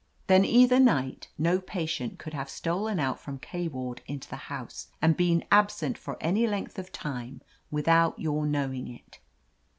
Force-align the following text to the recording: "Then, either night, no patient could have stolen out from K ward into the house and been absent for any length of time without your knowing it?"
"Then, 0.25 0.43
either 0.43 0.79
night, 0.79 1.27
no 1.37 1.59
patient 1.61 2.17
could 2.17 2.33
have 2.33 2.49
stolen 2.49 2.99
out 2.99 3.19
from 3.19 3.37
K 3.37 3.67
ward 3.67 4.01
into 4.07 4.27
the 4.27 4.35
house 4.49 4.87
and 4.99 5.15
been 5.15 5.43
absent 5.51 5.95
for 5.95 6.17
any 6.19 6.47
length 6.47 6.79
of 6.79 6.91
time 6.91 7.43
without 7.69 8.17
your 8.17 8.47
knowing 8.47 8.87
it?" 8.87 9.19